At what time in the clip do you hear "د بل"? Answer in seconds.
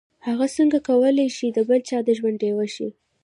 1.53-1.79